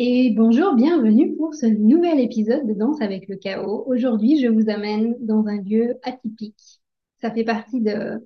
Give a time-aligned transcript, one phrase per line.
[0.00, 3.82] Et bonjour, bienvenue pour ce nouvel épisode de Danse avec le chaos.
[3.88, 6.80] Aujourd'hui, je vous amène dans un lieu atypique.
[7.20, 8.24] Ça fait partie de,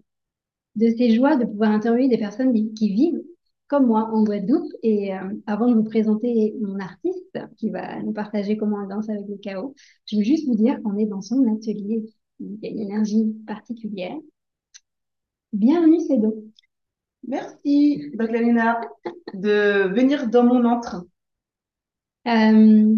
[0.76, 3.22] de ces joies de pouvoir interviewer des personnes qui vivent
[3.68, 4.70] comme moi en Guadeloupe.
[4.82, 9.08] Et euh, avant de vous présenter mon artiste qui va nous partager comment elle danse
[9.08, 12.04] avec le chaos, je veux juste vous dire qu'on est dans son atelier.
[12.38, 14.18] Il y a une énergie particulière.
[15.54, 16.44] Bienvenue, Cédo.
[17.26, 18.78] Merci, Baglalina,
[19.32, 21.06] de venir dans mon antre.
[22.26, 22.96] Euh,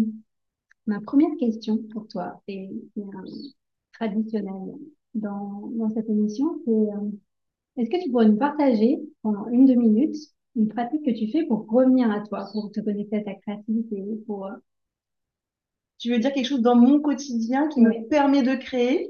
[0.87, 2.69] ma première question pour toi, c'est
[3.93, 4.75] traditionnelle
[5.13, 7.09] dans, dans cette émission, c'est euh,
[7.77, 10.17] est-ce que tu pourrais nous partager pendant une, deux minutes
[10.55, 14.03] une pratique que tu fais pour revenir à toi, pour te connecter à ta créativité,
[14.27, 14.47] pour...
[14.47, 14.51] Euh,
[15.99, 19.09] tu veux dire quelque chose dans mon quotidien qui me permet de créer?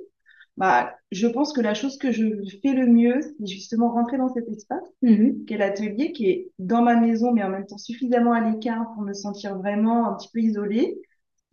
[0.57, 2.25] Bah, je pense que la chose que je
[2.61, 5.45] fais le mieux, c'est justement rentrer dans cet espace, mhm.
[5.45, 8.93] qui est l'atelier, qui est dans ma maison, mais en même temps suffisamment à l'écart
[8.93, 10.97] pour me sentir vraiment un petit peu isolée.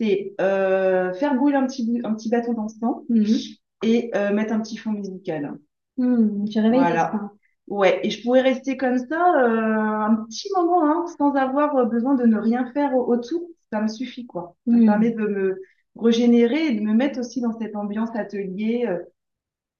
[0.00, 3.56] C'est euh, faire brûler un petit, un petit bâton d'encens Mhm.
[3.82, 5.58] et euh, mettre un petit fond musical.
[5.96, 7.32] Hmm, tu réveilles tes Voilà.
[7.68, 12.14] Ouais, et je pourrais rester comme ça euh, un petit moment, hein, sans avoir besoin
[12.14, 13.42] de ne rien faire au- autour.
[13.72, 14.56] Ça me suffit, quoi.
[14.70, 14.84] Ça me Hmm.
[14.84, 15.60] permet de me
[15.96, 18.98] régénérer et de me mettre aussi dans cette ambiance atelier euh,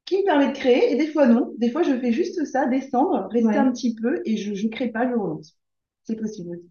[0.04, 0.92] qui me permet de créer.
[0.92, 1.52] Et des fois, non.
[1.58, 3.58] Des fois, je fais juste ça, descendre, rester Ouais.
[3.58, 5.56] un petit peu et je ne crée pas, je relance.
[6.04, 6.70] C'est possible aussi.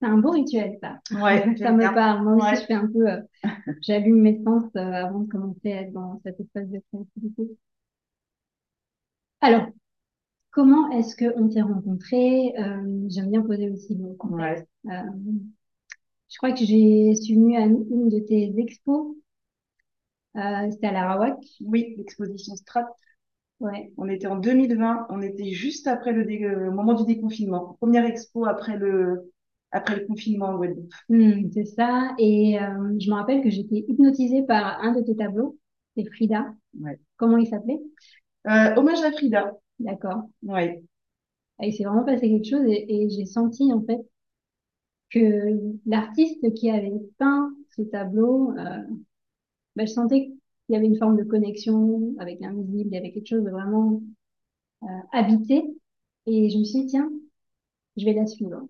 [0.00, 1.00] C'est un beau rituel, ça.
[1.10, 2.24] Ouais, Ça me parle.
[2.24, 2.56] Moi aussi, Ouais.
[2.56, 3.08] je fais un peu...
[3.08, 3.20] euh,
[3.82, 7.56] j'allume mes sens euh, avant de commencer à être dans cet espace de créativité.
[9.42, 9.66] Alors,
[10.52, 12.54] comment est-ce qu'on s'est rencontrés?
[12.58, 14.64] Euh, j'aime bien poser aussi le contexte.
[14.64, 14.68] Ouais.
[14.88, 14.90] Euh,
[16.30, 19.14] je crois que j'ai suis venue à une de tes expos.
[20.36, 21.36] Euh, c'était à l'Arawak.
[21.60, 22.86] Oui, l'exposition Strat.
[23.60, 23.92] Ouais.
[23.96, 25.06] On était en 2020.
[25.10, 27.76] On était juste après le, dé- euh, moment du déconfinement.
[27.80, 29.32] Première expo après le,
[29.72, 30.92] après le confinement en Guadeloupe.
[31.08, 32.14] Hmm, c'est ça.
[32.18, 35.58] Et euh, je me rappelle que j'étais hypnotisée par un de tes tableaux.
[35.96, 36.54] C'est Frida.
[36.80, 37.00] Ouais.
[37.16, 37.80] Comment il s'appelait?
[38.48, 39.52] Euh, hommage à Frida.
[39.80, 40.22] D'accord.
[40.42, 40.82] Ouais.
[41.62, 44.00] Et il s'est vraiment passé quelque chose et, et j'ai senti en fait
[45.10, 48.82] que l'artiste qui avait peint ce tableau, euh,
[49.76, 53.12] ben, je sentais qu'il y avait une forme de connexion avec l'invisible, il y avait
[53.12, 54.02] quelque chose de vraiment
[54.82, 55.64] euh, habité.
[56.26, 57.10] Et je me suis dit, tiens,
[57.96, 58.68] je vais la suivre.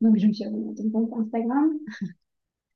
[0.00, 1.72] Donc je me suis abonnée à ton compte Instagram.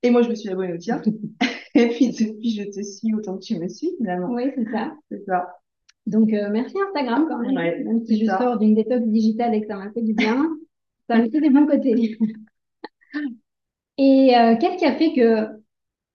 [0.01, 1.01] Et moi, je me suis abonnée au tien.
[1.75, 4.33] Et puis, depuis, je te suis autant que tu me suis, finalement.
[4.33, 4.95] Oui, c'est ça.
[5.09, 5.47] C'est ça.
[6.05, 7.55] Donc euh, merci Instagram quand même.
[7.55, 8.37] Ouais, Même si je ça.
[8.37, 10.49] sors d'une détox digitale et que ça m'a fait du bien,
[11.09, 12.17] ça a aussi des bons côtés.
[13.97, 15.62] Et euh, qu'est-ce qui a fait que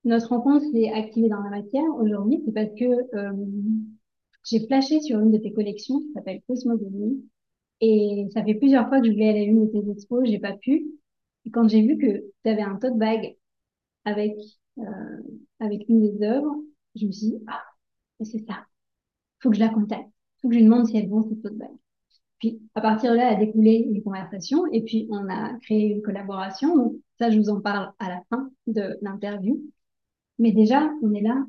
[0.08, 2.42] notre rencontre s'est activée dans la matière aujourd'hui?
[2.44, 2.84] C'est parce que
[3.16, 3.32] euh,
[4.44, 7.24] j'ai flashé sur une de tes collections qui s'appelle Cosmogonie.
[7.80, 10.38] Et ça fait plusieurs fois que je voulais aller à une de tes expos, j'ai
[10.38, 10.86] pas pu.
[11.44, 13.36] Et quand j'ai vu que tu avais un tote bag
[14.04, 14.34] avec,
[14.78, 14.82] euh,
[15.60, 16.56] avec une des œuvres,
[16.96, 17.62] je me suis dit, ah,
[18.20, 18.66] c'est ça.
[19.40, 20.08] Faut que je la contacte.
[20.42, 21.70] Faut que je lui demande si elle vend cette tote bag.
[22.38, 26.02] Puis, à partir de là, a découlé une conversation et puis on a créé une
[26.02, 26.76] collaboration.
[26.76, 29.60] Donc, ça, je vous en parle à la fin de l'interview.
[30.38, 31.46] Mais déjà, on est là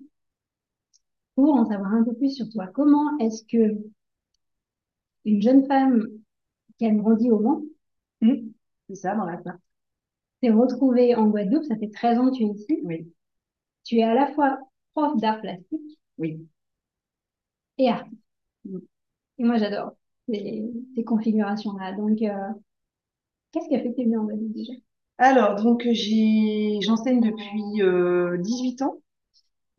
[1.33, 2.67] pour en savoir un peu plus sur toi.
[2.67, 3.79] Comment est-ce que
[5.25, 6.07] une jeune femme
[6.77, 7.63] qui a grandi au Mans,
[8.21, 8.51] Hum,
[8.89, 9.57] C'est ça, dans la part.
[10.41, 12.79] t'es retrouvée en Guadeloupe, ça fait 13 ans que tu es ici.
[12.83, 13.13] Oui,
[13.85, 14.59] Tu es à la fois
[14.95, 16.47] prof d'art plastique oui.
[17.77, 18.21] et artiste.
[18.65, 18.77] Mm.
[19.39, 19.93] Et moi, j'adore
[20.29, 20.63] ces,
[20.95, 21.93] ces configurations-là.
[21.95, 22.53] Donc, euh,
[23.51, 24.73] qu'est-ce qui a fait que tu es venue en Guadeloupe déjà?
[25.19, 25.83] Alors, donc,
[26.81, 28.97] j'enseigne depuis euh, 18 ans.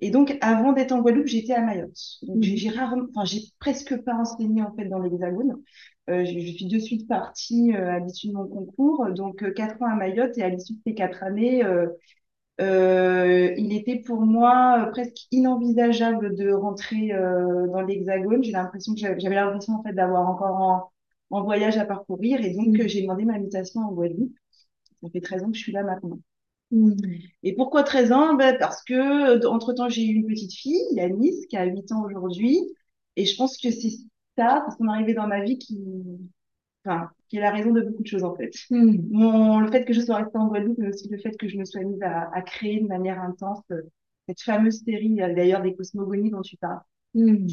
[0.01, 1.99] Et donc, avant d'être en Guadeloupe, j'étais à Mayotte.
[2.23, 2.77] Donc, j'ai Mhm.
[2.77, 5.57] rarement, enfin, j'ai presque pas enseigné, en fait, dans l'Hexagone.
[6.11, 9.07] Euh, je, je suis de suite partie euh, à l'issue de mon concours.
[9.15, 10.39] Donc, euh, quatre ans à Mayotte.
[10.39, 11.89] Et à l'issue de ces quatre années, euh,
[12.61, 18.45] euh, il était pour moi euh, presque inenvisageable de rentrer euh, dans l'Hexagone.
[18.45, 20.93] J'ai l'impression que j'avais l'impression, en fait, d'avoir encore en,
[21.39, 22.41] en voyage à parcourir.
[22.45, 22.89] Et donc, euh, Mhm.
[22.89, 24.33] j'ai demandé ma mutation en Guadeloupe.
[25.03, 26.19] Ça fait 13 ans que je suis là maintenant.
[26.71, 26.97] Mhm.
[27.43, 28.35] Et pourquoi 13 ans?
[28.35, 32.59] Ben, parce que, entre-temps, j'ai eu une petite fille, Yanis, qui a 8 ans aujourd'hui.
[33.17, 33.91] Et je pense que c'est
[34.37, 35.79] ça, c'est son arrivée dans ma vie qui,
[36.85, 38.53] enfin, qui est la raison de beaucoup de choses, en fait.
[38.71, 39.09] Mhm.
[39.11, 41.57] Mon, le fait que je sois restée en Guadeloupe, mais aussi le fait que je
[41.59, 43.83] me sois mise à, à créer de manière intense euh,
[44.29, 46.81] cette fameuse série, euh, d'ailleurs, des cosmogonies dont tu parles.
[47.15, 47.49] Mhm.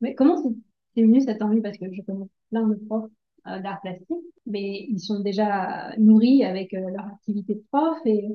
[0.00, 0.54] Mais comment c'est
[0.94, 1.62] c'est venu cette envie?
[1.62, 3.10] Parce que je connais plein de profs
[3.46, 4.08] euh, d'art plastique,
[4.46, 8.28] mais ils sont déjà nourris avec euh, leur activité de prof et...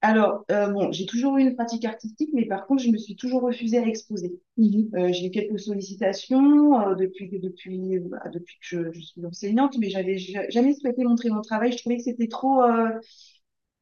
[0.00, 3.16] Alors, euh, bon, j'ai toujours eu une pratique artistique, mais par contre, je me suis
[3.16, 4.40] toujours refusée à exposer.
[4.56, 4.90] Mhm.
[4.94, 9.76] Euh, j'ai eu quelques sollicitations euh, depuis, depuis, bah, depuis que je, je suis enseignante,
[9.78, 11.72] mais j'avais ja- jamais souhaité montrer mon travail.
[11.72, 12.62] Je trouvais que c'était trop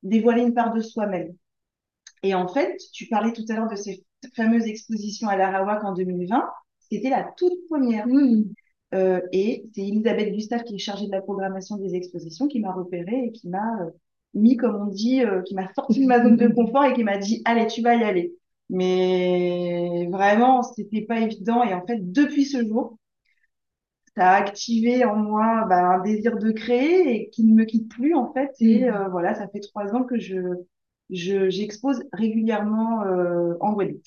[0.03, 1.35] dévoiler une part de soi-même.
[2.23, 4.05] Et en fait, tu parlais tout à l'heure de ces
[4.37, 6.45] fameuses expositions à l'Arawak en 2020.
[6.91, 8.07] C'était la toute première.
[8.09, 8.55] Mhm.
[8.97, 12.73] Euh, et c'est Elisabeth Gustave qui est chargée de la programmation des expositions qui m'a
[12.73, 13.91] repérée et qui m'a euh,
[14.35, 17.05] mis, comme on dit, euh, qui m'a sorti de ma zone de confort et qui
[17.05, 18.35] m'a dit, allez, tu vas y aller.
[18.71, 21.63] Mais vraiment, c'était pas évident.
[21.65, 22.99] Et en fait, depuis ce jour,
[24.17, 27.89] ça a activé en moi bah, un désir de créer et qui ne me quitte
[27.91, 28.51] plus en fait.
[28.61, 30.37] Et euh, voilà, ça fait trois ans que je,
[31.11, 33.03] je, j'expose régulièrement
[33.61, 34.03] en Guadeloupe.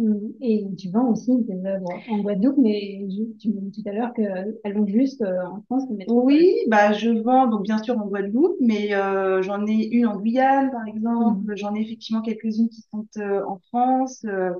[0.00, 0.32] Mhm.
[0.40, 3.06] Et tu vends aussi tes œuvres en Guadeloupe, mais
[3.38, 5.84] tu me dis tout à l'heure qu'elles vont juste euh, en France.
[6.06, 10.18] Oui, bah je vends donc bien sûr en Guadeloupe, mais euh, j'en ai une en
[10.18, 11.54] Guyane par exemple.
[11.56, 14.24] J'en ai effectivement quelques-unes qui sont euh, en France.
[14.24, 14.50] Euh,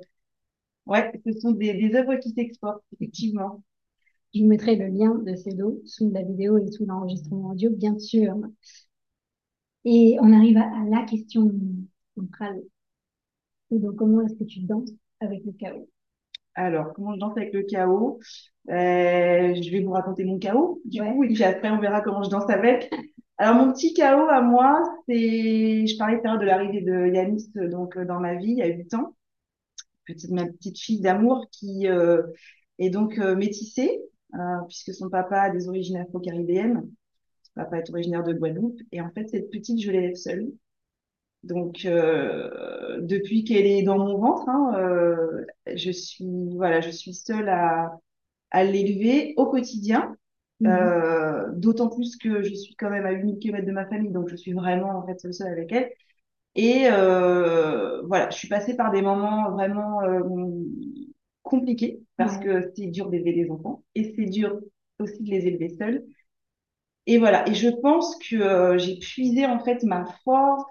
[0.87, 3.63] ouais, ce sont des, des œuvres qui s'exportent effectivement.
[4.35, 7.71] Je vous mettrai le lien de ces dos sous la vidéo et sous l'enregistrement audio,
[7.71, 8.37] bien sûr.
[9.85, 11.53] Et on arrive à, à la question
[12.17, 12.63] centrale.
[13.73, 14.93] Et donc, comment est-ce que tu danses?
[15.21, 15.89] Avec le chaos?
[16.55, 18.19] Alors, comment je danse avec le chaos?
[18.71, 21.09] Euh, je vais vous raconter mon chaos, du Ouais.
[21.15, 22.91] coup, et puis après, on verra comment je danse avec.
[23.39, 27.07] Alors, mon petit chaos à moi, c'est, je parlais tout à l'heure de l'arrivée de
[27.15, 29.15] Yanis, donc, euh, dans ma vie, il y a 8 ans.
[30.07, 32.23] Petite, ma petite fille d'amour qui euh,
[32.79, 34.01] est donc euh, métissée,
[34.69, 36.83] puisque son papa a des origines afro-caribéennes.
[37.43, 38.81] Son papa est originaire de Guadeloupe.
[38.93, 40.49] Et en fait, cette petite, je l'élève seule.
[41.43, 45.45] Donc, euh, depuis qu'elle est dans mon ventre, hein, euh,
[45.75, 46.27] je suis,
[46.57, 47.93] voilà, je suis seule à,
[48.51, 50.17] à l'élever au quotidien.
[50.61, 50.71] Mhm.
[50.71, 54.29] Euh, d'autant plus que je suis quand même à 8000 km de ma famille, donc
[54.31, 55.91] je suis vraiment en fait seule, seule avec elle.
[56.57, 60.21] Et euh, voilà, je suis passée par des moments vraiment euh,
[61.43, 64.61] compliqués parce que c'est dur d'élever des enfants et c'est dur
[64.99, 66.05] aussi de les élever seuls.
[67.07, 70.65] Et voilà, et je pense que euh, j'ai puisé en fait ma force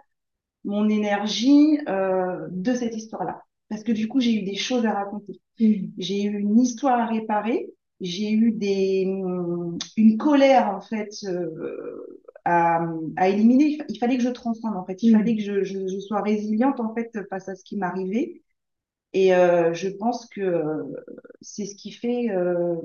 [0.65, 3.43] mon énergie euh, de cette histoire-là.
[3.69, 5.39] Parce que du coup, j'ai eu des choses à raconter.
[5.59, 5.93] Mhm.
[5.97, 7.69] J'ai eu une histoire à réparer.
[8.01, 9.03] J'ai eu des,
[9.97, 12.81] une colère, en fait, euh, à,
[13.17, 13.65] à éliminer.
[13.65, 15.03] Il, fa- il fallait que je transcende, en fait.
[15.03, 15.37] Il fallait Mhm.
[15.37, 18.41] que je, je, je sois résiliente, en fait, face à ce qui m'arrivait.
[19.13, 20.83] Et euh, je pense que euh,
[21.41, 22.75] c'est ce qui fait euh,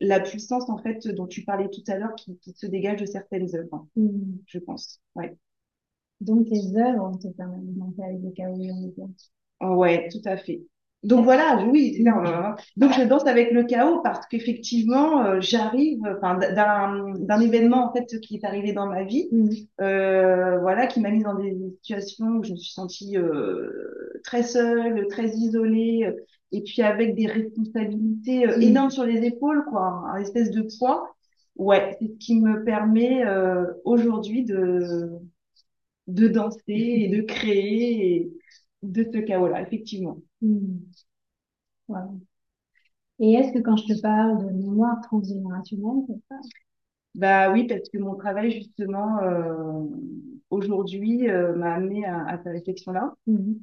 [0.00, 3.06] la puissance, en fait, dont tu parlais tout à l'heure, qui, qui se dégage de
[3.06, 4.44] certaines œuvres, Mhm.
[4.46, 5.00] je pense.
[5.14, 5.36] Ouais.
[6.22, 8.56] Donc, tes œuvres te permettent de danser avec le chaos.
[9.60, 10.62] Ouais, tout à fait.
[11.04, 11.96] Donc voilà, oui.
[12.00, 12.08] Mhm.
[12.26, 17.88] euh, Donc je danse avec le chaos parce qu'effectivement, euh, j'arrive, enfin, d'un d'un événement
[17.88, 19.68] en fait qui est arrivé dans ma vie, Mhm.
[19.80, 23.68] euh, voilà, qui m'a mise dans des situations où je me suis sentie euh,
[24.24, 26.08] très seule, très isolée,
[26.52, 28.60] et puis avec des responsabilités euh, Mhm.
[28.60, 31.08] énormes sur les épaules, quoi, un espèce de poids.
[31.56, 35.08] Ouais, c'est ce qui me permet euh, aujourd'hui de
[36.08, 38.32] de danser et de créer et
[38.82, 40.18] de ce chaos-là, effectivement.
[41.88, 42.12] Voilà.
[43.20, 46.36] Et est-ce que quand je te parle de mémoire transgénérationnelle, c'est ça?
[47.14, 49.84] Bah oui, parce que mon travail, justement, euh,
[50.50, 53.14] aujourd'hui, euh, m'a amené à, à cette réflexion-là.
[53.26, 53.60] Mhm.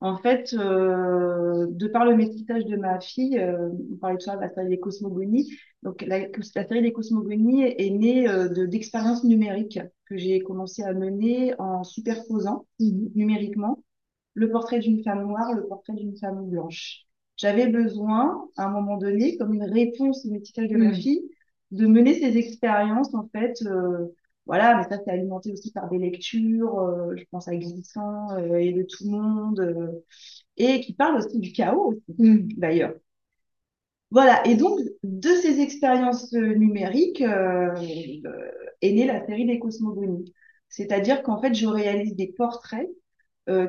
[0.00, 4.36] En fait, euh, de par le métissage de ma fille, euh, on parlait de ça,
[4.36, 5.50] la série des cosmogonies.
[5.82, 10.82] Donc, la, la série des cosmogonies est née euh, de, d'expériences numériques que j'ai commencé
[10.82, 13.10] à mener en superposant Mhm.
[13.14, 13.82] numériquement
[14.34, 17.02] le portrait d'une femme noire, le portrait d'une femme blanche.
[17.36, 20.94] J'avais besoin, à un moment donné, comme une réponse au métissage de ma Mhm.
[20.94, 21.22] fille,
[21.72, 23.62] de mener ces expériences, en fait.
[24.46, 28.56] Voilà, mais ça, c'est alimenté aussi par des lectures, euh, je pense à Glissant euh,
[28.56, 30.04] et de tout le monde, euh,
[30.56, 32.48] et qui parle aussi du chaos, aussi, Mhm.
[32.56, 32.94] d'ailleurs.
[34.10, 37.22] Voilà, et donc, de ces expériences numériques
[38.82, 40.32] est née la série des cosmogonies.
[40.68, 42.88] C'est-à-dire qu'en fait, je réalise des portraits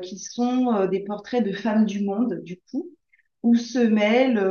[0.02, 2.90] qui sont des portraits de femmes du monde, du coup,
[3.42, 4.42] où se mêlent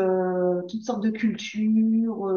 [0.70, 2.30] toutes sortes de cultures,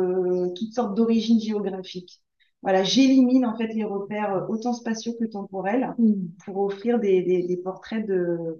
[0.57, 2.21] toutes sortes d'origines géographiques.
[2.63, 6.33] Voilà, j'élimine en fait les repères euh, autant spatiaux que temporels Mhm.
[6.45, 8.59] pour offrir des, des, des portraits de,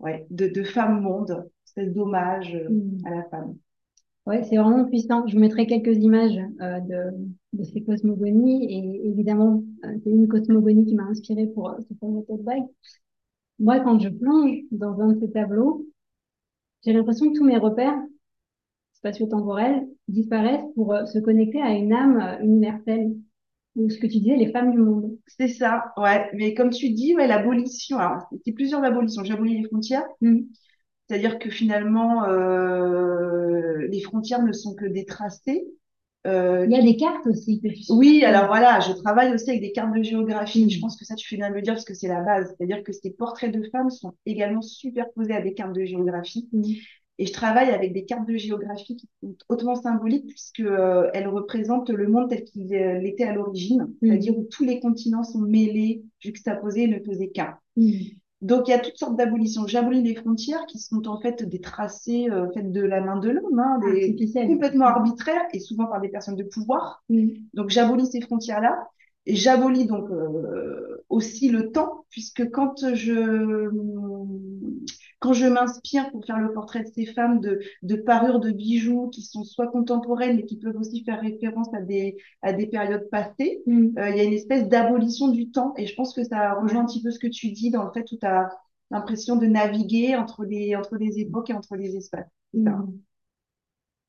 [0.00, 3.04] ouais, de, de femmes monde, espèce d'hommage Mhm.
[3.06, 3.56] à la femme.
[4.26, 5.26] Ouais, c'est vraiment puissant.
[5.26, 10.28] Je vous mettrai quelques images euh, de, de ces cosmogonies et évidemment, euh, c'est une
[10.28, 12.62] cosmogonie qui m'a inspirée pour euh, ce tote bag.
[13.58, 15.86] Moi, quand je plonge dans un de ces tableaux,
[16.84, 18.00] j'ai l'impression que tous mes repères
[18.94, 23.12] spatio-temporels disparaissent pour se connecter à une âme universelle,
[23.76, 25.16] ou ce que tu disais, les femmes du monde.
[25.26, 26.28] C'est ça, ouais.
[26.34, 29.24] Mais comme tu dis, ouais, l'abolition, alors, c'est plusieurs abolitions.
[29.24, 30.46] J'abolis les frontières, Mhm.
[31.08, 35.66] c'est-à-dire que finalement, euh, les frontières ne sont que des tracés.
[36.26, 39.50] Euh, Il y a des cartes aussi que tu oui, alors voilà, je travaille aussi
[39.50, 40.70] avec des cartes de géographie.
[40.70, 42.54] Je pense que ça, tu fais bien de le dire parce que c'est la base.
[42.56, 46.48] C'est-à-dire que ces portraits de femmes sont également superposés à des cartes de géographie.
[46.52, 46.64] Mhm.
[47.18, 51.28] Et je travaille avec des cartes de géographie qui sont hautement symboliques puisque euh, elles
[51.28, 55.40] représentent le monde tel qu'il euh, l'était à l'origine, c'est-à-dire où tous les continents sont
[55.40, 57.58] mêlés, juxtaposés et ne faisaient qu'un.
[57.76, 57.92] Mhm.
[58.40, 59.68] Donc, il y a toutes sortes d'abolitions.
[59.68, 63.30] J'abolis les frontières qui sont en fait des tracés euh, faits de la main de
[63.30, 64.16] l'homme, hein, des,
[64.48, 67.04] complètement arbitraires et souvent par des personnes de pouvoir.
[67.08, 67.30] Mhm.
[67.54, 68.88] Donc, j'abolis ces frontières-là.
[69.26, 73.70] Et j'abolis donc euh, aussi le temps, puisque quand je,
[75.22, 79.08] quand je m'inspire pour faire le portrait de ces femmes de, de parures de bijoux
[79.10, 83.08] qui sont soit contemporaines, mais qui peuvent aussi faire référence à des, à des périodes
[83.10, 83.98] passées, Mhm.
[83.98, 85.74] euh, il y a une espèce d'abolition du temps.
[85.78, 87.92] Et je pense que ça rejoint un petit peu ce que tu dis dans le
[87.92, 88.50] fait où tu as
[88.90, 92.26] l'impression de naviguer entre les, entre les époques et entre les espaces.
[92.52, 93.02] Mhm.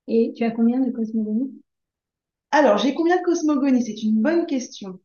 [0.07, 1.61] Et tu as combien de cosmogonies?
[2.51, 3.83] Alors, j'ai combien de cosmogonies?
[3.85, 4.99] C'est une bonne question.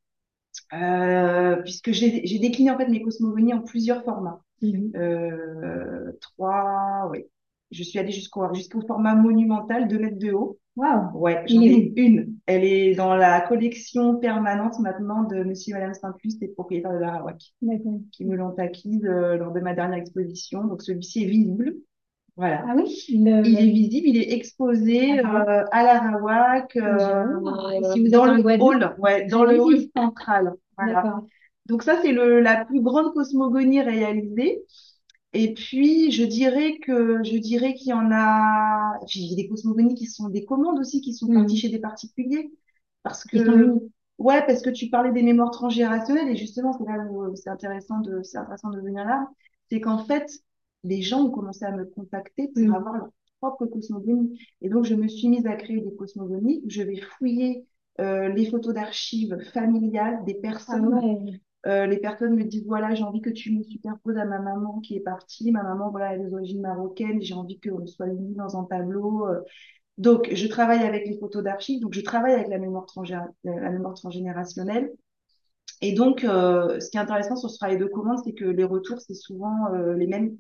[0.75, 4.45] Euh, puisque j'ai j'ai décliné en fait mes cosmogonies en plusieurs formats.
[4.63, 4.93] Mhm.
[4.97, 7.25] Euh, trois, oui.
[7.71, 10.59] Je suis allée jusqu'au jusqu'au format monumental, 2 mètres de haut.
[10.77, 11.11] Waouh!
[11.19, 12.37] Ouais, j'en ai une.
[12.47, 17.01] Elle est dans la collection permanente maintenant de Monsieur et Madame Saint-Just, les propriétaires de
[17.01, 18.01] D'accord.
[18.13, 20.65] qui me l'ont acquise euh, lors de ma dernière exposition.
[20.65, 21.75] Donc celui-ci est visible.
[22.37, 22.65] Voilà.
[22.69, 22.85] Ah oui?
[23.11, 25.45] Le, Il est visible, il est exposé Ah.
[25.49, 27.27] euh, à l'Arawak, euh,
[27.73, 30.55] Et si dans le hall, ouais, dans le hall central.
[30.77, 31.21] Voilà.
[31.69, 34.63] Donc ça, c'est la plus grande cosmogonie réalisée.
[35.35, 39.37] Et puis, je dirais que, je dirais qu'il y en a, puis il y a
[39.37, 41.33] des cosmogonies qui sont des commandes aussi, qui sont Mhm.
[41.33, 42.51] parties chez des particuliers.
[43.03, 43.75] Parce sont que,
[44.19, 48.01] ouais, parce que tu parlais des mémoires transgénérationnelles et justement, c'est là où c'est intéressant
[48.01, 49.29] de, c'est intéressant de venir là.
[49.71, 50.31] C'est qu'en fait,
[50.85, 52.75] les gens ont commencé à me contacter pour Mhm.
[52.75, 53.09] avoir leur
[53.41, 54.39] propre cosmogonie.
[54.63, 57.67] Et donc, je me suis mise à créer des cosmogonies où je vais fouiller
[58.01, 60.35] euh, les photos d'archives familiales des
[60.67, 61.41] Ah personnes ouais.
[61.67, 64.81] Euh, les personnes me disent, voilà, j'ai envie que tu me superposes à ma maman
[64.81, 65.51] qui est partie.
[65.53, 67.21] Ma maman, voilà, elle a des origines marocaines.
[67.21, 69.27] J'ai envie qu'on soit unis dans un tableau.
[69.27, 69.41] euh.
[69.99, 71.81] Donc, je travaille avec les photos d'archives.
[71.81, 72.87] Donc, je travaille avec la mémoire,
[73.45, 74.93] la mémoire transgénérationnelle.
[75.81, 78.65] Et donc, euh, ce qui est intéressant sur ce travail de commande, c'est que les
[78.65, 80.37] retours, c'est souvent euh, les mêmes.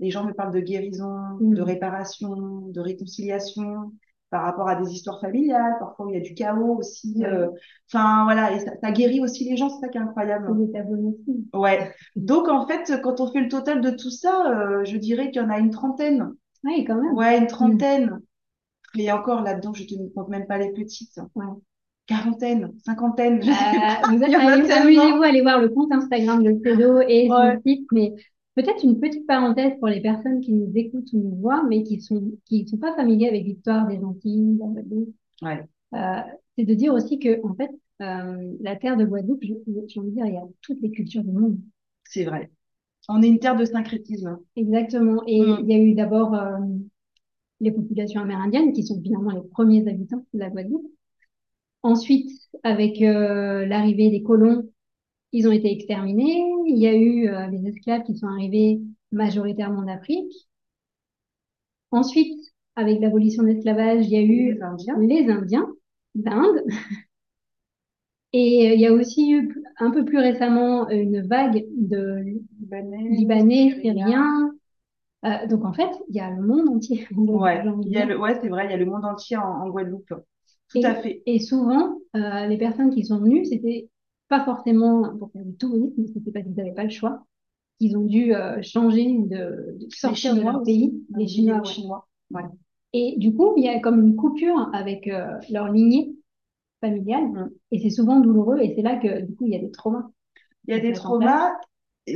[0.00, 3.92] Les gens me parlent de guérison, de réparation, de réconciliation
[4.32, 7.22] par rapport à des histoires familiales, parfois où il y a du chaos aussi.
[7.24, 7.48] Euh.
[7.92, 10.50] Enfin, voilà, et ça, ça guérit aussi les gens, c'est ça qui est incroyable.
[10.50, 11.46] Aussi.
[11.54, 11.92] Ouais.
[12.16, 15.40] Donc, en fait, quand on fait le total de tout ça, euh, je dirais qu'il
[15.42, 16.32] y en a une trentaine.
[16.64, 17.12] Oui, quand même.
[17.14, 18.20] Ouais, une trentaine.
[18.98, 21.20] Et encore là-dedans, je ne compte même pas les petites.
[21.34, 21.44] Ouais.
[22.06, 24.08] Quarantaine, cinquantaine, je sais Euh, pas.
[24.08, 24.82] vous Il y en a amusez- tellement.
[25.02, 27.58] Amusez-vous à aller voir le compte Instagram de Cédo et son Ouais.
[27.66, 28.14] site, mais
[28.54, 32.00] peut-être une petite parenthèse pour les personnes qui nous écoutent ou nous voient, mais qui
[32.00, 35.14] sont qui sont pas familiers avec l'histoire des Antilles, Guadeloupe.
[35.42, 35.62] Ouais.
[35.94, 36.20] Euh,
[36.56, 37.70] c'est de dire aussi que en fait,
[38.02, 41.24] euh, la terre de Guadeloupe, j'ai envie de dire, il y a toutes les cultures
[41.24, 41.58] du monde.
[42.04, 42.50] C'est vrai.
[43.08, 44.38] On est une terre de syncrétisme.
[44.56, 45.22] Exactement.
[45.26, 45.58] Et Mm.
[45.62, 46.58] il y a eu d'abord euh,
[47.60, 50.90] les populations amérindiennes qui sont finalement les premiers habitants de la Guadeloupe.
[51.82, 52.30] Ensuite,
[52.62, 54.68] avec euh, l'arrivée des colons,
[55.32, 56.42] ils ont été exterminés.
[56.72, 58.80] Il y a eu euh, les esclaves qui sont arrivés
[59.12, 60.32] majoritairement d'Afrique.
[61.92, 62.40] Ensuite,
[62.76, 64.96] avec l'abolition de l'esclavage, il y a eu Les Indiens.
[64.96, 65.68] les Indiens
[66.16, 66.62] d'Inde.
[68.32, 72.16] Et euh, il y a aussi eu un peu plus récemment une vague de
[72.60, 74.52] Libanais, Libanais, Syriens.
[75.26, 77.08] Euh, donc en fait, il y a le monde entier.
[77.26, 78.06] Ouais, j'ai envie de il y a dire.
[78.06, 80.12] le, ouais, c'est vrai, il y a le monde entier en, en Guadeloupe.
[80.68, 81.22] Tout Et, à fait.
[81.26, 83.88] et souvent, euh, les personnes qui sont venues, c'était
[84.32, 87.26] pas forcément pour faire du tourisme, c'était parce qu'ils n'avaient pas le choix.
[87.80, 91.60] Ils ont dû euh, changer de, de sortir de leur pays, les Les Chinois.
[91.62, 91.74] ouais.
[91.74, 92.08] Chinois.
[92.94, 96.14] Et du coup, il y a comme une coupure avec euh, leur lignée
[96.80, 97.50] familiale, Mm.
[97.72, 100.10] et c'est souvent douloureux, et c'est là que du coup, il y a des traumas.
[100.68, 101.52] Il y a des traumas.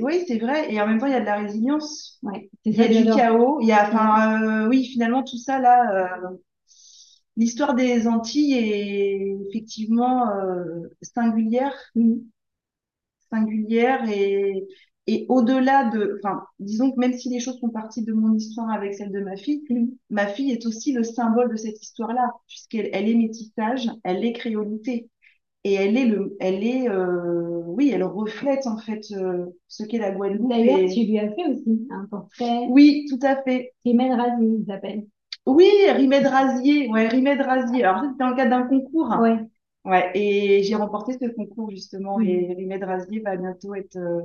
[0.03, 0.73] Oui, c'est vrai.
[0.73, 2.19] Et en même temps, il y a de la résilience.
[2.23, 3.61] Ouais, Il y a du chaos.
[3.61, 6.17] Il y a, enfin, euh, oui, finalement, tout ça là.
[6.25, 6.37] euh,
[7.37, 12.17] l'histoire des Antilles est effectivement euh, singulière, Mm.
[13.31, 14.67] singulière et
[15.09, 18.69] et au-delà de, enfin, disons que même si les choses font partie de mon histoire
[18.73, 19.87] avec celle de ma fille, Mm.
[20.11, 24.33] ma fille est aussi le symbole de cette histoire-là, puisqu'elle elle est métissage, elle est
[24.33, 25.09] créolité.
[25.65, 29.99] Et elle est le, elle est, euh, oui, elle reflète en fait euh, ce qu'est
[29.99, 30.51] la Guadeloupe.
[30.51, 32.67] D'ailleurs, et- tu lui as fait aussi un portrait.
[32.71, 33.73] Oui, tout à fait.
[33.85, 35.07] Rimed Razi, il s'appelle.
[35.47, 37.85] Oui, Rimed Razier, ouais, Rimed Razier.
[37.85, 39.17] Alors ça, c'était dans le cadre d'un concours.
[39.21, 39.39] Ouais.
[39.85, 42.19] Ouais, et j'ai remporté ce concours justement.
[42.19, 42.27] Mhm.
[42.29, 44.23] Et Rimed Razier va bientôt être, euh,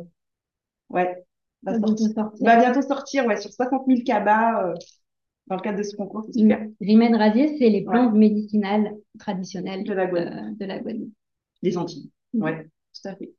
[0.90, 1.24] ouais,
[1.64, 2.46] va sortir, te sortir.
[2.48, 4.74] va bientôt sortir, ouais, sur 60 000 cabas euh,
[5.48, 6.24] dans le cadre de ce concours.
[6.26, 6.68] C'est super.
[6.82, 10.34] Rimed Razier, c'est les plantes médicinales traditionnelles De la Guadeloupe.
[10.36, 11.14] euh, de la Guadeloupe.
[11.64, 12.12] Des Antilles.
[12.34, 12.44] Mhm.
[12.44, 13.32] Ouais, tout à fait.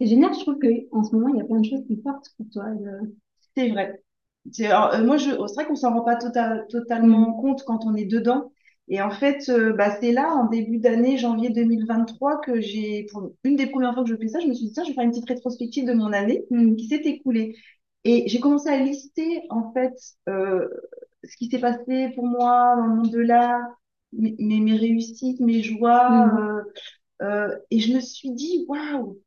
[0.00, 2.30] C'est génial, je trouve qu'en ce moment, il y a plein de choses qui sortent
[2.36, 2.64] pour toi.
[2.74, 3.14] de-
[3.56, 4.02] C'est vrai.
[4.64, 7.94] Alors, euh, moi, je, c'est vrai qu'on s'en rend pas tota- totalement compte quand on
[7.94, 8.52] est dedans.
[8.88, 13.30] Et en fait, euh, bah, c'est là, en début d'année, janvier 2023, que j'ai, pour
[13.44, 14.94] une des premières fois que je fais ça, je me suis dit, tiens, je vais
[14.94, 16.74] faire une petite rétrospective de mon année Mm.
[16.76, 17.54] qui s'est écoulée.
[18.04, 19.94] Et j'ai commencé à lister, en fait,
[20.28, 20.66] euh,
[21.24, 23.62] ce qui s'est passé pour moi dans le monde de l'art,
[24.12, 26.26] mes, mes, mes réussites, mes joies.
[26.26, 26.38] Mm.
[26.38, 26.62] euh,
[27.22, 29.20] euh, et je me suis dit, waouh,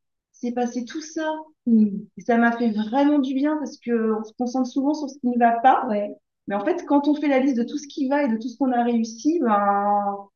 [0.44, 1.30] c'est passé tout ça.
[1.68, 5.20] Et ça m'a fait vraiment du bien parce que on se concentre souvent sur ce
[5.20, 5.88] qui ne va pas.
[5.90, 6.10] Ouais.
[6.48, 8.38] Mais en fait, quand on fait la liste de tout ce qui va et de
[8.38, 10.28] tout ce qu'on a réussi, ben,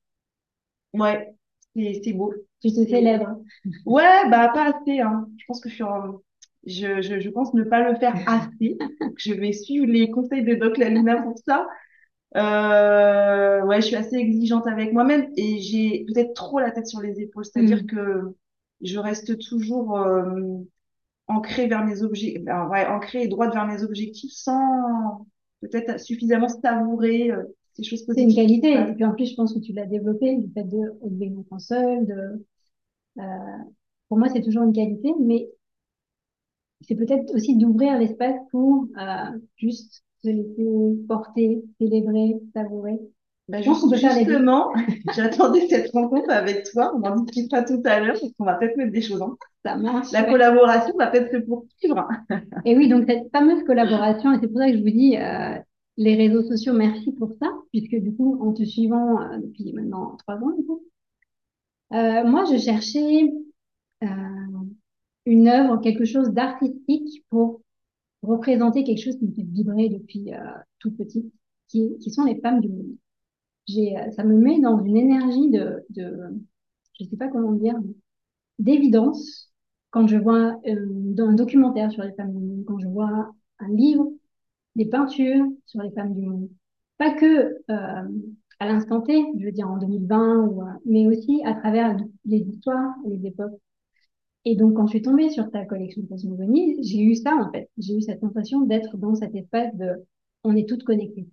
[0.93, 1.33] ouais,
[1.75, 2.33] c'est, beau.
[2.61, 3.37] Tu te célèbres.
[3.85, 5.27] Ouais, bah, pas assez, hein.
[5.37, 6.21] Je pense que je suis en-
[6.65, 8.77] je, je, je pense ne pas le faire assez.
[9.17, 11.67] Je vais suivre les conseils de Doc Laluna pour ça.
[12.37, 17.01] Euh, ouais, je suis assez exigeante avec moi-même et j'ai peut-être trop la tête sur
[17.01, 17.45] les épaules.
[17.45, 17.87] C'est-à-dire Mm.
[17.87, 18.35] que
[18.81, 20.59] je reste toujours, euh,
[21.27, 25.27] ancrée vers mes objectifs, ouais, ancrée et droite vers mes objectifs sans
[25.61, 28.35] peut-être suffisamment savourer euh, ces choses C'est une positives.
[28.35, 28.77] qualité.
[28.77, 28.91] Ouais.
[28.91, 31.59] Et puis en plus, je pense que tu l'as développé, le fait de élever enfant
[31.59, 32.05] seul.
[32.05, 32.45] De,
[33.19, 33.23] euh,
[34.09, 35.49] pour moi, c'est toujours une qualité, mais
[36.81, 42.99] c'est peut-être aussi d'ouvrir l'espace pour euh, juste se laisser porter, célébrer, savourer.
[43.47, 44.73] Bah, Je pense justement,
[45.15, 46.93] j'attendais cette rencontre avec toi.
[46.95, 49.37] On en discutera tout à l'heure parce qu'on va peut-être mettre des choses en place.
[49.63, 50.11] Ça marche.
[50.11, 50.29] La ouais.
[50.29, 52.07] collaboration va peut-être se poursuivre.
[52.65, 55.57] Et oui, donc cette fameuse collaboration, et c'est pour ça que je vous dis, euh,
[55.97, 60.15] les réseaux sociaux, merci pour ça, puisque du coup, en te suivant euh, depuis maintenant
[60.17, 60.83] trois ans, du coup,
[61.93, 63.31] euh, moi, je cherchais
[64.03, 64.07] euh,
[65.25, 67.61] une œuvre, quelque chose d'artistique pour
[68.23, 70.39] représenter quelque chose qui me fait vibrer depuis euh,
[70.79, 71.31] tout petit,
[71.67, 72.95] qui, qui sont les femmes du monde.
[73.69, 76.17] Euh, ça me met dans une énergie de, de
[76.99, 77.75] je sais pas comment dire,
[78.59, 79.51] d'évidence
[79.91, 83.69] quand je vois euh, un documentaire sur les femmes du monde, quand je vois un
[83.69, 84.09] livre,
[84.75, 86.49] des peintures sur les femmes du monde.
[86.97, 87.25] Pas que
[87.71, 88.09] euh,
[88.59, 92.39] à l'instant T, je veux dire en 2020, ou, euh, mais aussi à travers les
[92.39, 93.59] histoires les époques.
[94.45, 97.69] Et donc, quand je suis tombée sur ta collection Cosmogonie, j'ai eu ça, en fait.
[97.77, 99.93] J'ai eu cette sensation d'être dans cet espace de
[100.43, 101.27] on est toutes connectées.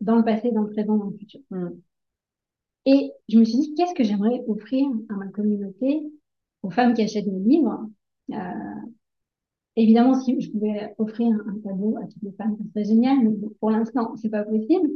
[0.00, 1.40] Dans le passé, dans le présent, dans le futur.
[1.50, 1.68] Mm.
[2.86, 6.02] Et je me suis dit, qu'est-ce que j'aimerais offrir à ma communauté,
[6.62, 7.88] aux femmes qui achètent mes livres?
[8.32, 8.36] Euh,
[9.76, 13.36] Évidemment, si je pouvais offrir un cadeau à toutes les femmes, ça serait génial, mais
[13.60, 14.88] pour l'instant, c'est pas possible.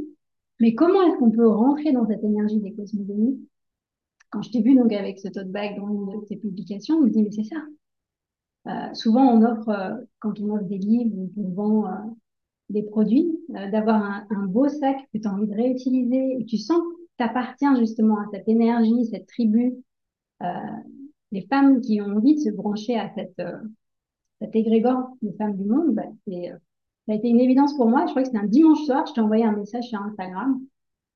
[0.58, 3.46] Mais comment est-ce qu'on peut rentrer dans cette énergie des cosmogonies
[4.30, 7.04] Quand je t'ai vu donc avec ce tote bag dans une de tes publications, je
[7.04, 7.56] me dis, mais c'est ça.
[8.68, 11.90] Euh, souvent, on offre, euh, quand on offre des livres qu'on vend euh,
[12.70, 16.46] des produits, euh, d'avoir un, un beau sac que tu as envie de réutiliser et
[16.46, 19.74] tu sens que t'appartiens justement à cette énergie, cette tribu,
[20.42, 20.46] euh,
[21.32, 23.58] les femmes qui ont envie de se brancher à cette, euh,
[24.40, 26.56] cet égrégore des femmes du monde, bah, c'est, euh,
[27.06, 28.06] ça a été une évidence pour moi.
[28.06, 30.60] Je crois que c'était un dimanche soir, je t'ai envoyé un message sur Instagram.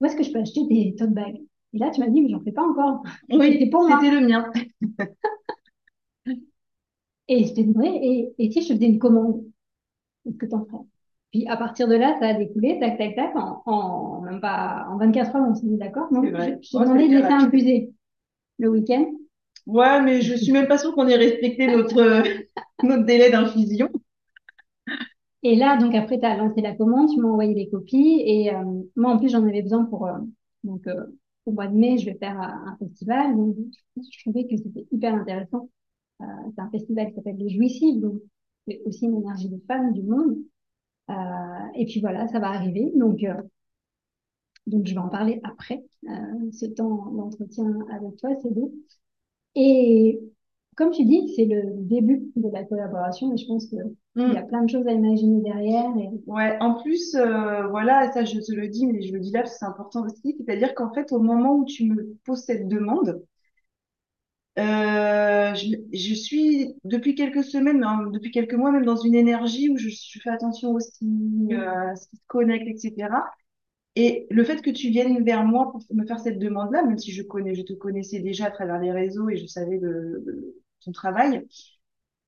[0.00, 1.40] Où est-ce que je peux acheter des tote bags?
[1.72, 3.02] Et là, tu m'as dit, mais j'en fais pas encore.
[3.30, 4.00] Oui, C'était pour moi.
[4.00, 4.50] c'était le mien.
[7.28, 9.44] Et je t'ai ouais, et, et si je te faisais une commande
[10.26, 10.84] Est-ce que t'en ferais?
[11.34, 14.86] Puis à partir de là, ça a découlé, tac, tac, tac, en, en même pas
[14.88, 16.06] en 24 heures, on s'est dit d'accord.
[16.12, 17.90] Donc, Ouais, demandé de laisser infuser
[18.58, 19.04] le week-end.
[19.66, 22.22] Ouais, mais je suis même pas sûre qu'on ait respecté notre,
[22.84, 23.88] notre délai d'infusion.
[25.42, 28.22] Et là, donc après, tu as lancé la commande, tu m'as envoyé les copies.
[28.24, 28.62] Et euh,
[28.96, 30.06] moi, en plus, j'en avais besoin pour.
[30.06, 30.12] euh,
[30.62, 31.04] donc, euh,
[31.46, 33.36] au mois de mai, je vais faire un festival.
[33.36, 33.56] Donc,
[33.96, 35.68] je trouvais que c'était hyper intéressant.
[36.20, 38.20] C'est un festival qui s'appelle Les Jouissives, donc
[38.66, 40.36] c'est aussi une énergie de femmes du monde.
[41.10, 41.14] Euh,
[41.76, 42.92] et puis voilà, ça va arriver.
[42.96, 43.34] Donc, euh,
[44.66, 48.72] donc je vais en parler après euh, ce temps d'entretien avec toi, c'est beau.
[49.56, 50.20] Et
[50.76, 53.34] comme tu dis, c'est le début de la collaboration.
[53.34, 53.78] Et je pense qu'il
[54.26, 54.48] y a Mm.
[54.48, 55.86] plein de choses à imaginer derrière.
[55.98, 59.32] Et Ouais, en plus, euh, voilà, ça je te le dis, mais je le dis
[59.32, 62.42] là parce que c'est important aussi, c'est-à-dire qu'en fait, au moment où tu me poses
[62.44, 63.22] cette demande,
[64.58, 69.68] euh, je, je suis depuis quelques semaines, hein, depuis quelques mois même dans une énergie
[69.70, 71.06] où je, je fais attention aussi
[71.52, 73.32] euh, à ce qui se connecte, etc.
[73.96, 77.12] Et le fait que tu viennes vers moi pour me faire cette demande-là, même si
[77.12, 80.62] je connais, je te connaissais déjà à travers les réseaux et je savais de, de
[80.84, 81.46] ton travail,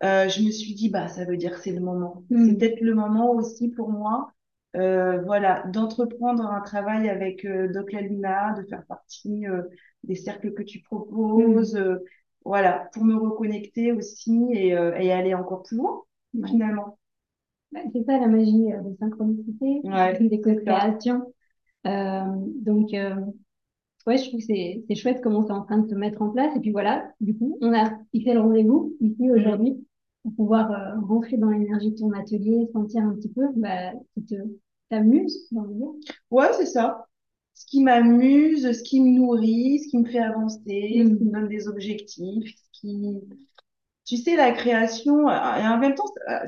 [0.04, 2.24] euh, je me suis dit, bah, ça veut dire que c'est le moment.
[2.44, 2.56] C'est Mm.
[2.56, 4.32] peut-être le moment aussi pour moi,
[4.76, 9.62] euh, voilà, d'entreprendre un travail avec euh, Doc La Luna, de faire partie euh,
[10.04, 11.98] des cercles que tu proposes, euh,
[12.44, 16.02] voilà, pour me reconnecter aussi et, et aller encore plus loin,
[16.34, 16.48] Ouais.
[16.48, 16.98] finalement.
[17.72, 18.52] Bah, C'est ça la magie
[18.84, 21.32] des synchronicités, Ouais, des co-créations.
[21.84, 22.90] Donc,
[24.06, 26.30] ouais, je trouve que c'est c'est chouette comment c'est en train de se mettre en
[26.30, 26.54] place.
[26.56, 29.84] Et puis voilà, du coup, on a fixé le rendez-vous ici aujourd'hui
[30.22, 30.70] pour pouvoir
[31.08, 33.92] rentrer dans l'énergie de ton atelier, sentir un petit peu bah,
[34.90, 36.14] t'amuse, j'ai envie de dire.
[36.30, 37.06] Ouais, c'est ça.
[37.54, 41.30] Ce qui m'amuse, ce qui me nourrit, ce qui me fait avancer, ce qui me
[41.30, 41.30] Mm.
[41.32, 43.20] donne des objectifs, ce qui,
[44.06, 46.04] Tu sais, la création, et en même temps,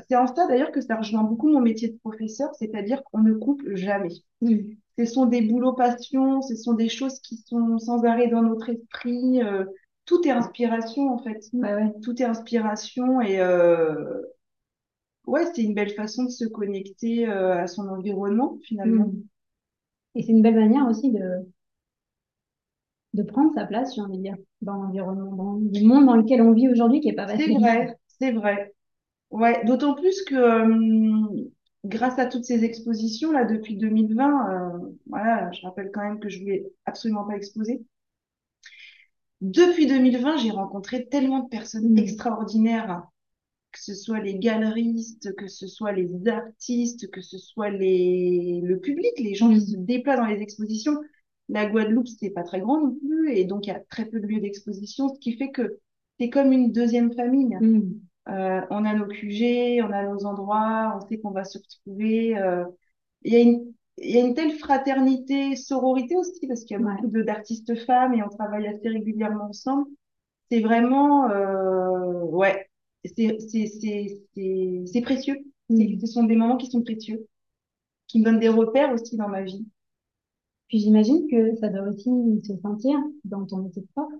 [0.09, 3.33] c'est en ça d'ailleurs que ça rejoint beaucoup mon métier de professeur, c'est-à-dire qu'on ne
[3.33, 4.09] coupe jamais.
[4.41, 4.79] Mm.
[4.97, 8.69] Ce sont des boulots passion, ce sont des choses qui sont sans arrêt dans notre
[8.69, 9.41] esprit.
[9.43, 9.65] euh,
[10.05, 11.39] tout est inspiration en fait.
[11.53, 11.93] Ouais.
[12.03, 14.21] Tout est inspiration et euh,
[15.29, 19.13] ouais, c'est une belle façon de se connecter euh, à son environnement finalement.
[19.13, 19.29] Mm.
[20.13, 21.19] Et c'est une belle manière aussi de,
[23.13, 26.41] de prendre sa place, j'ai envie de dire, dans l'environnement, dans le monde dans lequel
[26.41, 27.57] on vit aujourd'hui, qui est pas C'est facile.
[27.59, 28.73] vrai, c'est vrai.
[29.31, 31.45] Ouais, d'autant plus que euh,
[31.85, 34.51] grâce à toutes ces expositions là depuis 2020,
[34.85, 37.83] euh, voilà, je rappelle quand même que je voulais absolument pas exposer.
[39.41, 41.97] Depuis 2020, j'ai rencontré tellement de personnes Mm.
[41.97, 43.03] extraordinaires,
[43.71, 48.79] que ce soit les galeristes, que ce soit les artistes, que ce soit les le
[48.79, 49.61] public, les gens qui Mm.
[49.61, 50.97] se déplacent dans les expositions.
[51.49, 54.19] La Guadeloupe, c'est pas très grand non plus, et donc il y a très peu
[54.19, 55.79] de lieux d'exposition, ce qui fait que
[56.19, 57.57] c'est comme une deuxième famille.
[57.59, 58.09] Mm.
[58.29, 62.37] Euh, on a nos QG, on a nos endroits, on sait qu'on va se retrouver.
[62.37, 62.65] euh,
[63.23, 66.79] Il y a une, il y a une telle fraternité, sororité aussi, parce qu'il y
[66.79, 66.93] a Ouais.
[67.01, 69.87] beaucoup d'artistes femmes et on travaille assez régulièrement ensemble.
[70.51, 72.68] C'est vraiment, euh, ouais,
[73.05, 75.37] c'est précieux.
[75.69, 75.99] C'est- Mm.
[75.99, 77.27] Ce sont des moments qui sont précieux,
[78.07, 79.65] qui me donnent des repères aussi dans ma vie.
[80.67, 82.09] Puis j'imagine que ça doit aussi
[82.43, 84.11] se sentir dans ton métier de prof.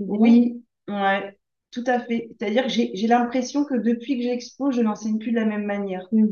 [0.00, 1.36] Oui, ouais,
[1.70, 2.30] tout à fait.
[2.38, 6.08] C'est-à-dire que j'ai l'impression que depuis que j'expose, je n'enseigne plus de la même manière.
[6.12, 6.26] Mm.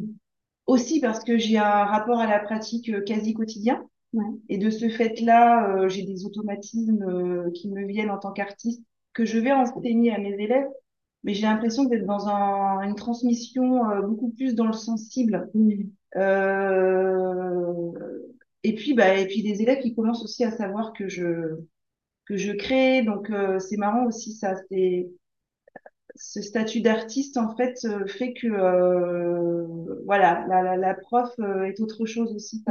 [0.67, 3.87] Aussi parce que j'ai un rapport à la pratique euh, quasi quotidien.
[4.13, 4.25] Ouais.
[4.49, 8.83] Et de ce fait-là, euh, j'ai des automatismes euh, qui me viennent en tant qu'artiste
[9.13, 10.67] que je vais enseigner à mes élèves.
[11.27, 15.51] Mais j'ai l'impression d'être dans un- une transmission euh, beaucoup plus dans le sensible.
[16.17, 17.93] Euh,
[18.65, 21.59] et puis, bah, et puis des élèves qui commencent aussi à savoir que je
[22.27, 23.03] que je crée.
[23.05, 24.55] Donc euh, c'est marrant aussi ça.
[24.71, 25.09] C'est
[26.15, 29.67] ce statut d'artiste en fait euh, fait que euh,
[30.07, 32.65] voilà la, la, la prof euh, est autre chose aussi.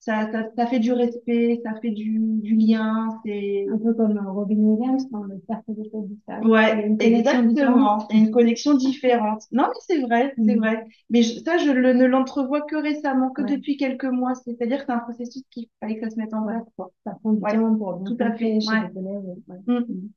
[0.00, 4.16] Ça, ça ça fait du respect ça fait du, du lien c'est Un peu comme
[4.18, 8.06] euh, Robin Williams dans le cercle des choses a ouais une exactement.
[8.10, 9.42] Et une connexion différente.
[9.52, 10.58] Non mais c'est vrai c'est Mm.
[10.60, 10.86] vrai.
[11.10, 13.50] Mais je- ça je le, ne l'entrevois que récemment que Ouais.
[13.56, 14.34] depuis quelques mois.
[14.36, 16.92] C'est-à-dire que c'est un processus qu'il fallait que ça se mette en place quoi.
[17.04, 18.88] Ça prend du Ouais, temps pour bien tout à fait chez ouais.
[18.94, 19.24] les élèves.
[19.66, 19.78] Mm.
[19.78, 20.08] Mm.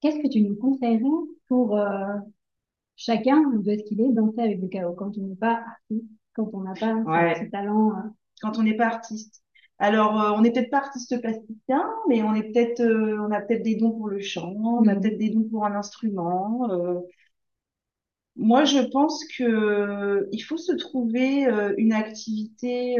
[0.00, 1.02] Qu'est-ce que tu nous conseillerais
[1.48, 2.16] pour euh,
[2.96, 6.50] chacun de ce qu'il est danser avec le chaos quand on n'est pas artiste, quand
[6.54, 6.94] on n'a pas
[7.36, 8.02] ce talent euh,
[8.40, 9.42] quand on n'est pas artiste.
[9.78, 13.40] Alors, euh, on n'est peut-être pas artiste plasticien, mais on est peut-être, euh, on a
[13.40, 15.00] peut-être des dons pour le chant, on a Mm.
[15.00, 16.68] peut-être des dons pour un instrument.
[16.70, 17.00] euh.
[18.36, 21.46] Moi, je pense que il faut se trouver
[21.78, 22.98] une activité,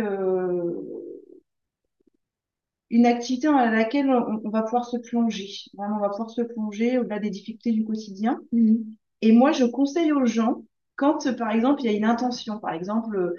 [2.91, 5.49] une activité dans laquelle on, on va pouvoir se plonger.
[5.77, 8.41] Vraiment, on va pouvoir se plonger au-delà des difficultés du quotidien.
[8.53, 8.77] Mm.
[9.23, 10.65] Et moi, je conseille aux gens
[10.97, 13.35] quand, par exemple, il y a une intention, par exemple,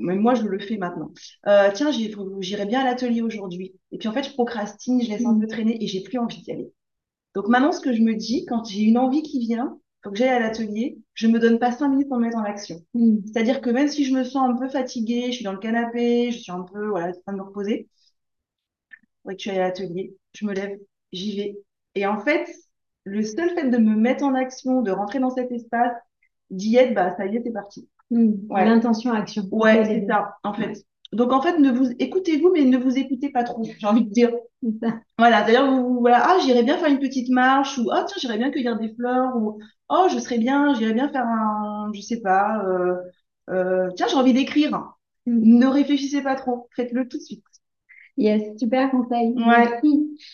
[0.00, 1.12] mais moi, je le fais maintenant.
[1.46, 3.74] Euh, tiens, j'irai bien à l'atelier aujourd'hui.
[3.92, 6.42] Et puis, en fait, je procrastine, je laisse un peu traîner et j'ai plus envie
[6.42, 6.72] d'y aller.
[7.34, 10.16] Donc, maintenant, ce que je me dis, quand j'ai une envie qui vient, faut que
[10.16, 12.84] j'aille à l'atelier, je me donne pas cinq minutes pour me mettre en action.
[12.94, 13.18] Mm.
[13.26, 16.30] C'est-à-dire que même si je me sens un peu fatiguée, je suis dans le canapé,
[16.32, 17.88] je suis un peu, voilà, en train de me reposer,
[19.24, 20.78] ouais, que je suis à l'atelier, je me lève,
[21.12, 21.58] j'y vais.
[21.94, 22.48] Et en fait,
[23.04, 25.92] le seul fait de me mettre en action, de rentrer dans cet espace,
[26.50, 27.88] d'y être, bah, ça y est, c'est parti.
[28.10, 28.32] Mm.
[28.50, 29.44] L'intention action.
[29.50, 30.84] Ouais, c'est ça, en fait.
[31.12, 34.10] Donc en fait, ne vous écoutez-vous, mais ne vous écoutez pas trop, j'ai envie de
[34.10, 34.30] dire.
[35.18, 38.38] Voilà, d'ailleurs, vous, voilà, ah, j'irais bien faire une petite marche, ou oh tiens, j'irais
[38.38, 42.20] bien cueillir des fleurs, ou oh, je serais bien, j'irais bien faire un, je sais
[42.20, 42.96] pas, euh,
[43.50, 44.70] euh, tiens, j'ai envie d'écrire.
[45.26, 45.58] Mm.
[45.58, 47.44] Ne réfléchissez pas trop, faites-le tout de suite.
[48.16, 49.34] Yes, super conseil.
[49.34, 49.80] Ouais.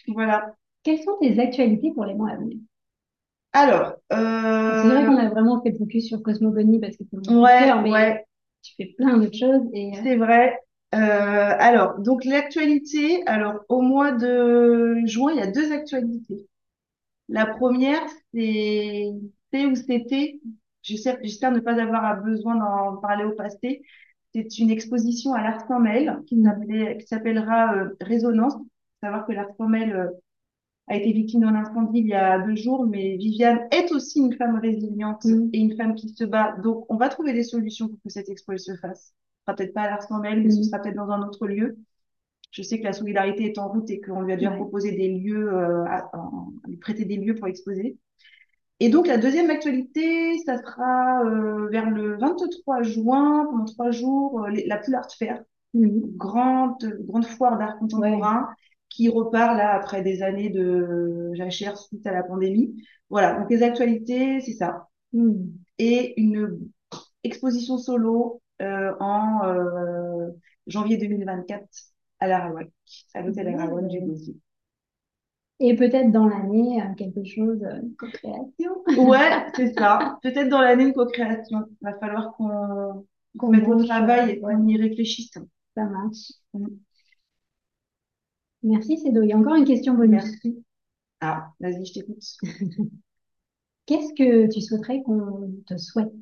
[0.09, 0.55] Voilà.
[0.83, 2.59] Quelles sont tes actualités pour les mois à venir?
[3.57, 4.83] Alors, euh...
[4.83, 7.83] c'est vrai qu'on a vraiment fait le focus sur Cosmogonie parce que c'est mon ouais,
[7.83, 8.27] mais ouais.
[8.63, 9.63] tu fais plein d'autres choses.
[9.73, 9.93] Et...
[9.93, 10.59] Euh, c'est vrai.
[10.95, 16.47] Euh, alors, donc l'actualité, alors au mois de juin, il y a deux actualités.
[17.31, 18.03] La première,
[18.35, 19.07] c'est
[19.55, 20.39] ou c'était,
[20.83, 23.81] j'espère ne pas avoir besoin d'en parler au passé,
[24.35, 26.43] c'est une exposition à l'Art Formel qui
[27.07, 28.53] s'appellera euh, Résonance.
[29.03, 30.09] savoir que l'Art Formel euh,
[30.89, 34.35] a été victime d'un incendie il y a deux jours, mais Viviane est aussi une
[34.35, 36.57] femme résiliente et une femme qui se bat.
[36.63, 39.13] Donc, on va trouver des solutions pour que cette expo se fasse.
[39.39, 41.77] Ce sera peut-être pas à Formel, mais ce sera peut-être dans un autre lieu.
[42.53, 45.09] Je sais que la solidarité est en route et qu'on lui a déjà proposé des
[45.09, 46.11] lieux, euh, à,
[46.67, 47.99] lui prêter des lieux pour exposer.
[48.79, 54.45] Et donc, la deuxième actualité, ça sera euh, vers le 23 juin, pendant trois jours,
[54.45, 55.43] euh, la Poule Art Fair,
[55.75, 58.49] une grande, grande foire d'art contemporain
[58.97, 62.83] qui repart là après des années de jachère suite à la pandémie.
[63.11, 64.89] Voilà, donc les actualités, c'est ça.
[65.13, 65.35] Mm.
[65.79, 66.71] Et une
[67.23, 70.31] exposition solo euh, en euh,
[70.67, 71.63] janvier 2024
[72.21, 72.55] à la
[73.13, 74.01] à l'hôtel Araouac du
[75.59, 78.85] et peut-être dans l'année, euh, quelque chose, euh, une co-création.
[79.09, 80.19] Ouais, c'est ça.
[80.23, 81.65] Peut-être dans l'année, une co-création.
[81.71, 83.07] Il va falloir qu'on
[83.39, 85.33] qu mette au travail et qu'on y réfléchisse.
[85.75, 86.33] Ça marche.
[86.53, 86.67] Mm.
[88.67, 89.23] Merci, Cédo.
[89.23, 90.23] Il y a encore une question bonus.
[90.23, 90.63] Merci.
[91.21, 92.25] Ah, vas-y, je t'écoute.
[93.87, 96.13] Qu'est-ce que tu souhaiterais qu'on te souhaite?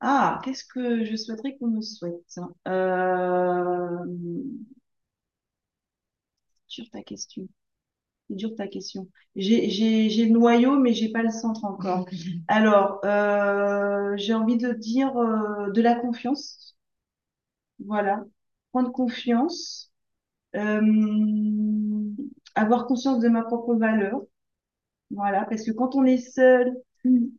[0.00, 2.38] Ah, qu'est-ce que je souhaiterais qu'on me souhaite?
[2.68, 4.04] Euh
[6.70, 7.48] dur ta question.
[8.28, 9.08] C'est dur ta question.
[9.36, 9.66] J'ai
[10.26, 12.06] le noyau, mais j'ai pas le centre encore.
[12.48, 16.76] Alors, euh, j'ai envie de dire euh, de la confiance.
[17.78, 18.24] Voilà.
[18.72, 19.92] Prendre confiance.
[20.56, 20.80] Euh,
[22.54, 24.22] avoir conscience de ma propre valeur.
[25.10, 25.44] Voilà.
[25.44, 26.76] Parce que quand on est seul,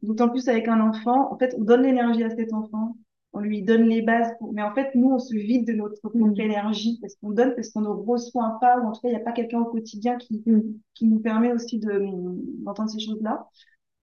[0.04, 2.96] d'autant plus avec un enfant, en fait, on donne l'énergie à cet enfant
[3.34, 4.32] on lui donne les bases.
[4.40, 4.54] Pour...
[4.54, 6.40] Mais en fait, nous, on se vide de notre propre mm.
[6.40, 9.22] énergie parce qu'on donne, parce qu'on ne reçoit pas, ou en tout cas, il n'y
[9.22, 10.62] a pas quelqu'un au quotidien qui, mm.
[10.94, 12.02] qui nous permet aussi de,
[12.64, 13.48] d'entendre ces choses-là.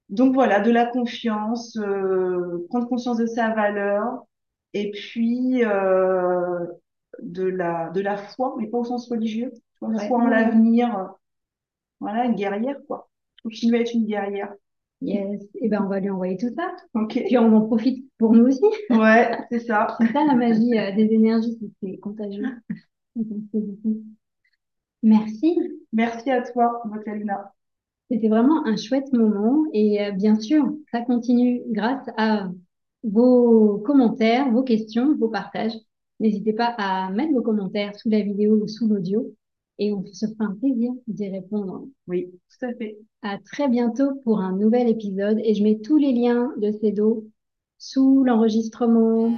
[0.09, 4.27] Donc voilà, de la confiance, euh, prendre conscience de sa valeur,
[4.73, 6.65] et puis euh,
[7.23, 9.53] de la de la foi, mais pas au sens religieux,
[9.83, 11.15] la foi en l'avenir.
[12.01, 13.09] Voilà, une guerrière, quoi.
[13.43, 14.53] Continuer à être une guerrière.
[15.01, 15.43] Yes.
[15.55, 16.75] Et eh ben, on va lui envoyer tout ça.
[16.95, 17.23] Ok.
[17.27, 18.65] Puis on en profite pour nous aussi.
[18.91, 19.97] Ouais, c'est ça.
[20.01, 22.45] c'est ça la magie euh, des énergies, c'est contagieux.
[25.03, 25.57] Merci.
[25.93, 27.53] Merci à toi, Luna.
[28.11, 32.49] C'était vraiment un chouette moment et euh, bien sûr, ça continue grâce à
[33.05, 35.75] vos commentaires, vos questions, vos partages.
[36.21, 39.35] N'hésitez pas à mettre vos commentaires sous la vidéo ou sous l'audio
[39.79, 41.87] et on se fera un plaisir d'y répondre.
[42.09, 42.99] Oui, tout à fait.
[43.23, 47.27] À très bientôt pour un nouvel épisode et je mets tous les liens de CEDO
[47.79, 49.33] sous l'enregistrement.